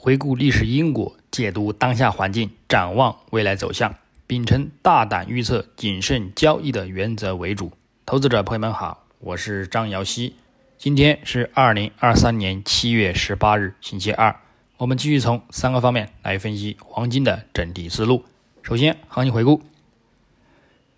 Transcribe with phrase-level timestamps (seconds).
[0.00, 3.96] 回顾历史因果，解读当下环境，展望未来走向，
[4.28, 7.72] 秉承大胆预测、谨慎交易的原则为主。
[8.06, 10.36] 投资者朋友们好，我是张瑶希。
[10.78, 14.36] 今天是二零二三年七月十八日，星期二。
[14.76, 18.24] 我们继续从三个方面来分析黄金的整体思路。
[18.62, 19.62] 首先，行情回顾：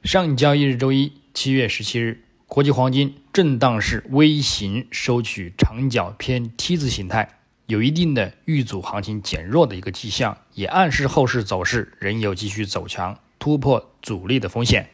[0.04, 7.39] 上交易日周一，七月十七日，国际黄金震荡式微型收取长角偏 T 字形态。
[7.70, 14.90] 有一定的遇阻行情减弱的一个迹象，也暗示后市走势仍有继续走强、突破阻力的风险。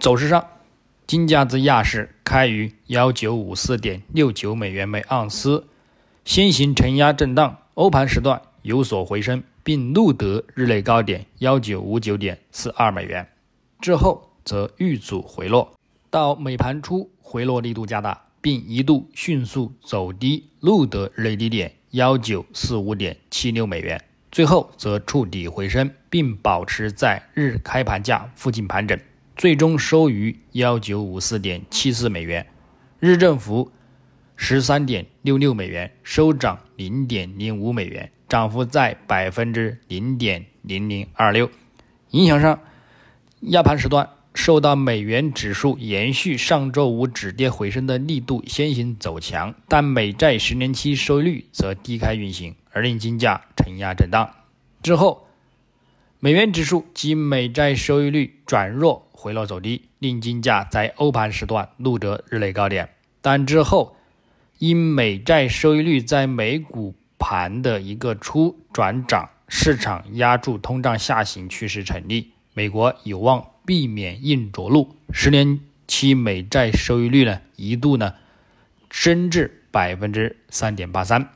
[0.00, 0.44] 走势上，
[1.06, 5.68] 金价自亚市开于幺九五四点六九美元每盎司，
[6.24, 13.28] 先行承压震荡，欧盘时段有所回升，并录得日内高点幺九五九点四二美元，
[13.80, 15.72] 之后则遇阻回落，
[16.10, 18.24] 到美盘初回落力度加大。
[18.40, 28.98] 并一度迅速走低，录得日内低点幺九四五点七六美元，最后则触底回升，并保持在日开盘价附近盘整，
[29.36, 32.46] 最终收于幺九五四点七四美元，
[33.00, 33.70] 日振幅
[34.36, 41.50] 十三点六六美元，收涨零点零五美元，涨幅在百分之零点零零二六。
[42.10, 42.60] 影响上，
[43.40, 44.08] 亚盘时段。
[44.38, 54.30] 受到美元指数延续上周五止跌回升的力度，先行走强，但美债十年期收益率则低开运行，而令金价承压震荡。
[54.80, 55.26] 之后，
[56.20, 62.90] 美元指数及美债收益率转弱回落走低，令金价在欧盘时段录得日内高点。
[63.20, 63.96] 但之后，
[64.60, 73.44] 因美债收益率在美股盘的一个初转涨，市场压住通胀下行趋势成立，美国有望。
[73.68, 78.14] 避免硬着陆，十年期美债收益率呢一度呢
[78.88, 81.28] 升至百分之三点八三，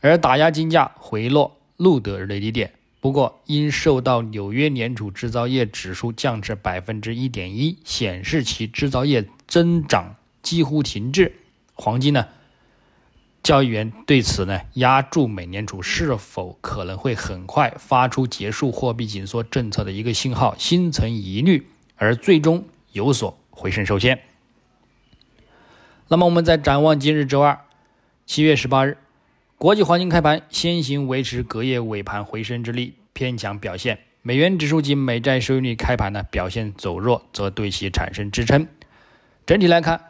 [0.00, 2.72] 而打压金价回落录得日内低点。
[3.00, 11.32] 不过因受到纽约联储制造业指数降至百分之一点一，显示其制造业增长几乎停滞，
[11.74, 12.26] 黄金呢？
[13.46, 24.18] 交易员对此呢，压住美联储是否可能会很快发出结束货币紧缩政策的一个信号，心存疑虑，而最终有所回升受限。
[26.08, 27.60] 那么，我们在展望今日周二，
[28.26, 28.98] 七月十八日，
[29.58, 34.00] 国际黄金开盘先行维持隔夜尾盘回升之力，偏强表现。
[34.22, 38.66] 美元指数及美债收益率开盘呢表现走弱，则对其产生支撑。
[39.46, 40.00] 整体来看。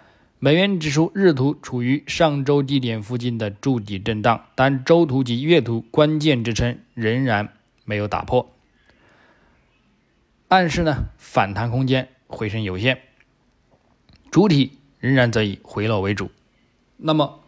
[0.46, 7.52] 美元指数日图处于上周低点附近的筑底震荡，但周图及月图关键支撑仍然
[7.84, 8.54] 没有打破，
[10.46, 13.00] 暗示呢反弹空间回升有限，
[14.30, 16.30] 主体仍然则以回落为主。
[16.96, 17.40] 那么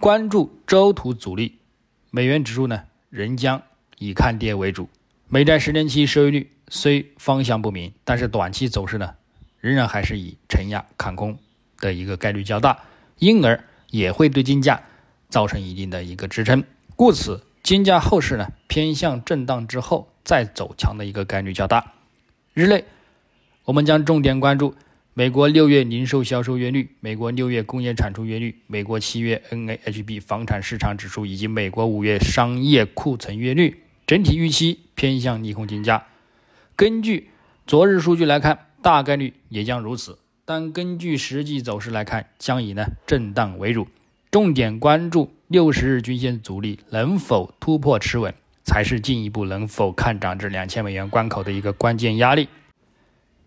[0.00, 1.58] 关注周图阻力，
[2.10, 3.62] 美元指数呢仍将
[3.98, 4.88] 以看跌为主。
[5.28, 9.14] 美债十年期收益率虽方向不明，但是短期走势呢
[9.60, 11.38] 仍然还是以承压看空。
[11.80, 12.78] 的一个概率较大，
[13.18, 14.82] 因而也会对金价
[15.28, 16.64] 造成一定的一个支撑，
[16.96, 21.94] 故此金价后市呢偏向震荡之后再走强的一个概率较大。
[22.54, 22.84] 日内，
[23.64, 24.74] 我们将重点关注
[25.14, 36.06] 美国六月零售销售月率、美国六月工业产出月率、美国七月 NAHB 房产市场指数以及美国五月商业库存月率，整体预期偏向利空金价。
[36.76, 37.30] 根据
[37.66, 40.18] 昨日数据来看，大概率也将如此。
[40.50, 43.86] 但根据实际走势来看，将以呢震荡为主，
[44.30, 48.32] 重点关注六十日均线阻力能否突破持稳，
[48.64, 52.48] 才是进一步能否看涨至两千美元关口的一个关键压力。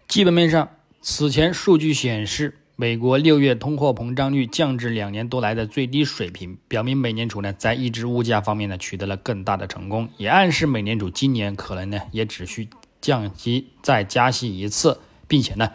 [0.07, 0.69] 基本面上，
[1.01, 12.69] 此前数据显示，美国六月通货膨胀率降至两年多来的最低水平，表明美联储呢在抑制物价方面呢取得了更大的成功，也暗示美联储今年可能呢也只需
[13.01, 15.71] 降息再加息一次，并且呢。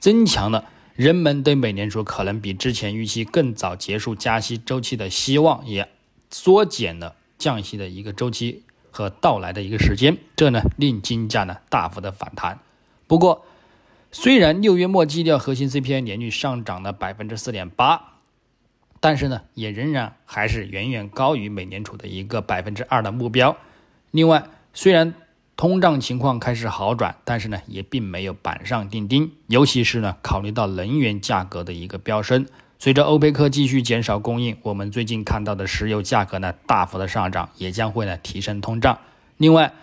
[0.00, 5.88] 增强了人们对美联储可能比之前预期更早结束加息周期的希望，也
[6.30, 12.58] 缩减了降息的一个周期和到来的一个时间，这呢令金价呢大幅的反弹。
[13.06, 13.44] 不过，
[14.10, 18.14] 虽然六月末基调核心 CPI 年率上涨了百分之四点八，
[19.00, 23.56] 但是呢也仍然还是远远高于美联储的一个百分之二的目标。
[24.10, 25.14] 另外，虽然
[25.60, 29.32] 通胀情况开始好转，但是呢，也并没有板上钉钉。
[29.46, 32.46] 尤其是呢，考虑到能源价格的一个飙升，
[32.78, 39.00] 随着欧佩克继续减少供应，我们最近看到的石油价格呢大幅的上涨，也将会呢提升通胀。
[39.36, 39.74] 另外，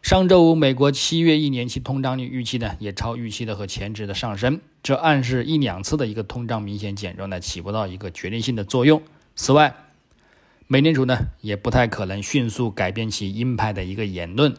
[0.00, 9.02] 上周五美国七月一年期通胀率预期呢也超预期的和前值的上升，这暗示一两次的一个通胀明显减弱呢起不到一个决定性的作用。
[9.34, 9.74] 此外，
[10.68, 14.54] 美联储呢也不太可能迅速改变其鹰派的一个言论，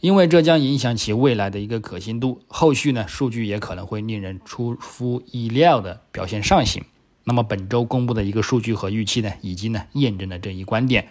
[0.00, 2.40] 因为这将影响其未来的一个可信度。
[2.46, 6.84] 后续呢数据也可能会令人出乎意料的表现上行。
[7.24, 11.08] 那么本周公布的一个数据和预期呢，已经呢验证了这一观点，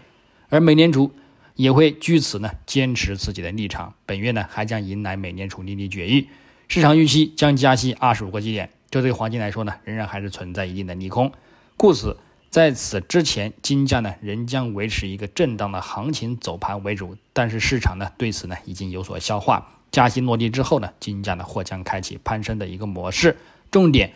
[0.50, 1.12] 而美联储
[1.56, 3.94] 也会据此呢坚持自己的立场。
[4.06, 6.28] 本月呢还将迎来美联储利率决议，
[6.68, 11.32] 市场预期将加息二十五个基点，这对黄金来说呢仍然还是存在一定的利空，
[11.76, 12.18] 故此。
[12.58, 19.70] 在此之前，金价呢仍将维持一个震荡的行情走盘为主，但是市场呢对此呢已经有所消化。
[19.92, 23.38] 加息落地之后呢，金价呢或将开启攀升的一个模式。
[23.70, 24.12] 重点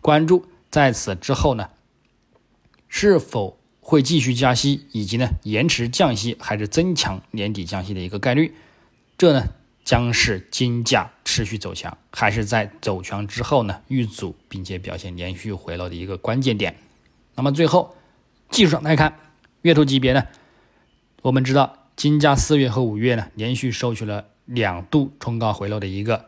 [0.00, 1.70] 关注在此之后呢
[2.86, 8.54] 是否会继续加息，以及呢延迟降息还是增强年底降息的一个概率。
[9.18, 9.48] 这呢
[9.84, 16.76] 将是金价持续走强，还是在走强之后呢遇阻并且表现连续回落的一个关键点。
[17.34, 17.96] 那么最后，
[18.50, 19.18] 技术上来看，
[19.62, 20.24] 月图级别呢，
[21.22, 26.26] 我们知道金价四月和五月呢连续收取了两度冲高回落的一个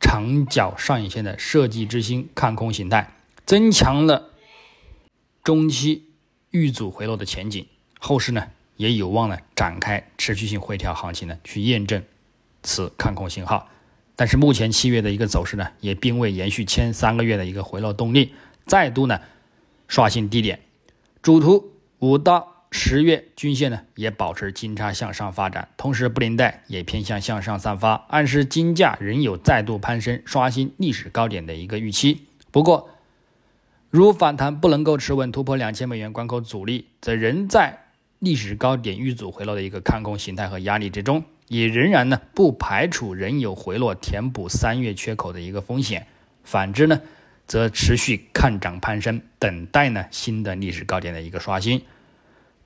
[0.00, 3.12] 长角上影线的设计之星看空形态，
[3.44, 4.30] 增强了
[5.42, 6.10] 中期
[6.50, 7.66] 遇阻回落的前景，
[7.98, 12.02] 后市呢也有望呢展开持续性回调行情呢去验证
[12.62, 13.68] 此看空信号。
[14.16, 18.32] 但是目前七月的一个走势呢也并未延续前三个月的一个回落动力，
[18.64, 19.20] 再度呢。
[19.94, 20.58] 刷新低点，
[21.22, 21.70] 主图
[22.00, 32.26] 五到十月均线呢也保持金叉向上发展，同时布林带也偏向向上散发，暗示金价仍有再度攀升、刷新历史高点的一个预期。
[32.50, 32.90] 不过，
[33.88, 37.84] 如反弹不能够持稳突破两千美元关口阻力，则仍在
[38.18, 46.08] 历史高点遇阻回落的一个看空形态和压力之中，也仍然呢不排除仍有回落填补三月缺口的一个风险。
[46.42, 47.00] 反之呢？
[47.46, 51.82] 则持续看涨攀升，等待呢新的历史高点的一个刷新。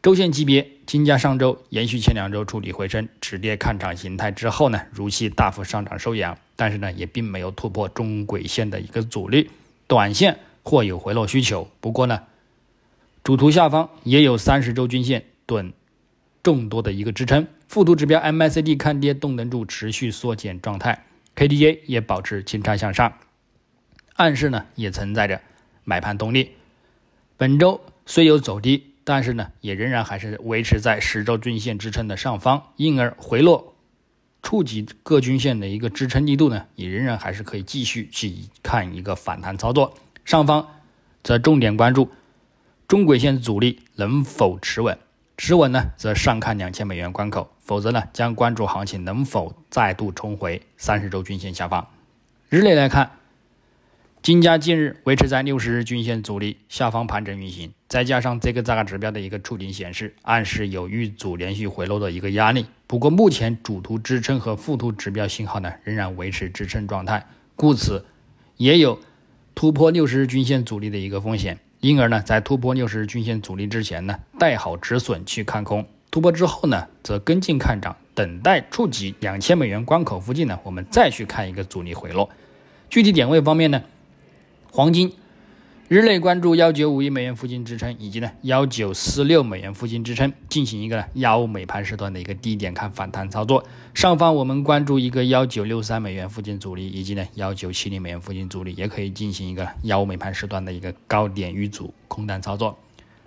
[0.01, 9.51] 周线级别，金价上周延续前两周触底回升、止跌看涨形态之后呢，如期大幅上涨收阳，但是呢也并没有突破中轨线的一个阻力，
[9.89, 11.69] 短线或有回落需求。
[11.81, 12.23] 不过呢，
[13.25, 15.73] 主图下方也有三十周均线等
[16.45, 21.05] 众多的一个支撑，副图指标 MACD 看跌动能柱持续缩减状态
[21.35, 23.13] ，KDJ 也保持金叉向上。
[24.19, 25.41] 暗示呢也存在着
[25.85, 26.57] 买盘动力，
[27.37, 33.77] 本周虽有走低，但是呢也仍然还是维持在十周均线支撑的上方，因而回落
[34.43, 39.95] 触及各均线的一个支撑力度呢也仍然还是可以继续去看一个反弹操作。
[40.25, 40.67] 上方
[41.23, 42.11] 则重点关注
[42.89, 44.99] 中轨线阻力能否持稳，
[45.37, 51.87] 持稳呢则上看两千美元关口，否则呢将关注行情能否再度冲回三十周均线下方。
[52.49, 53.18] 日内来看。
[54.29, 62.67] 金价近日维持在六十日均线阻力下方盘整运行，再加上这个价格指标的一个触顶显示，暗示有遇阻连续回落的一个压力。
[62.87, 67.27] 不过目前主图支撑和副图指标信号呢仍然维持支撑状态，
[67.57, 68.05] 故此
[68.59, 69.01] 也有
[69.55, 71.59] 突破六十日均线阻力的一个风险。
[71.81, 82.29] 因而呢，在突破六十日均线阻力之前呢，带好止损去看空；突破之后呢，则跟进看涨，等待触及两千美元关口附近呢，我们再去看一个阻力回落。
[82.91, 83.83] 具体点位方面呢？
[84.71, 85.13] 黄金
[85.89, 93.65] 日内关注幺九五亿美元附近支撑，以及呢幺九四六美元附近支撑，进行一个亚欧美盘时段的一个低点看反弹操作。
[93.95, 102.79] 上方我们关注一个幺九六三美元附近阻力，以及呢幺九七零美元附近阻力，也可以进行一个幺美盘时段的一个高点遇阻空单操作。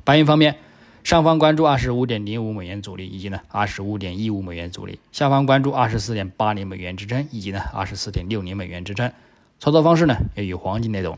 [0.03, 0.57] 白银方面，
[1.03, 9.11] 上方关注二十五点零五美元阻力，以及呢二十五点一五美元阻力；下方关注二十四点八零美元支撑，以及呢二十四点六零美元支撑。
[9.59, 11.17] 操作方式呢也与黄金内容。